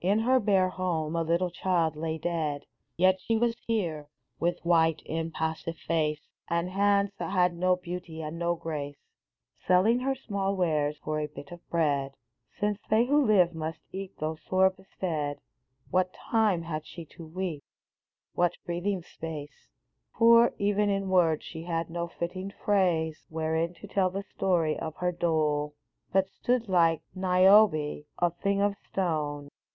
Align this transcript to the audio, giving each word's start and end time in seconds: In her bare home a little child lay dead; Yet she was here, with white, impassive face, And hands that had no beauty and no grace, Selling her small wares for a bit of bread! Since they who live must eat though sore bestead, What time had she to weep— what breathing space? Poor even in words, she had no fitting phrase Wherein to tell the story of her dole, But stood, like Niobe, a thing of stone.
In 0.00 0.20
her 0.20 0.40
bare 0.40 0.70
home 0.70 1.14
a 1.14 1.20
little 1.22 1.50
child 1.50 1.94
lay 1.94 2.16
dead; 2.16 2.64
Yet 2.96 3.20
she 3.20 3.36
was 3.36 3.54
here, 3.66 4.08
with 4.40 4.64
white, 4.64 5.02
impassive 5.04 5.76
face, 5.76 6.22
And 6.48 6.70
hands 6.70 7.12
that 7.18 7.32
had 7.32 7.54
no 7.54 7.76
beauty 7.76 8.22
and 8.22 8.38
no 8.38 8.54
grace, 8.54 8.96
Selling 9.66 9.98
her 10.00 10.14
small 10.14 10.56
wares 10.56 10.96
for 11.04 11.20
a 11.20 11.26
bit 11.26 11.50
of 11.52 11.68
bread! 11.68 12.14
Since 12.58 12.78
they 12.88 13.04
who 13.04 13.26
live 13.26 13.54
must 13.54 13.80
eat 13.92 14.14
though 14.18 14.36
sore 14.48 14.70
bestead, 14.70 15.38
What 15.90 16.14
time 16.14 16.62
had 16.62 16.86
she 16.86 17.04
to 17.16 17.26
weep— 17.26 17.62
what 18.34 18.56
breathing 18.64 19.02
space? 19.02 19.68
Poor 20.14 20.54
even 20.56 20.88
in 20.88 21.10
words, 21.10 21.44
she 21.44 21.64
had 21.64 21.90
no 21.90 22.08
fitting 22.08 22.50
phrase 22.64 23.26
Wherein 23.28 23.74
to 23.74 23.86
tell 23.86 24.08
the 24.08 24.22
story 24.34 24.78
of 24.78 24.96
her 24.96 25.12
dole, 25.12 25.74
But 26.10 26.30
stood, 26.30 26.70
like 26.70 27.02
Niobe, 27.14 28.06
a 28.18 28.30
thing 28.40 28.62
of 28.62 28.76
stone. 28.90 29.50